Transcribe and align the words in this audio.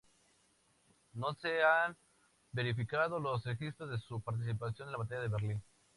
No 1.13 1.35
se 1.35 1.61
han 1.61 1.95
verificado 2.51 3.19
los 3.19 3.43
registros 3.45 3.87
de 3.91 3.99
su 3.99 4.19
participación 4.19 4.87
en 4.87 4.91
la 4.93 4.97
Batalla 4.97 5.21
de 5.21 5.27
Berlín. 5.27 5.61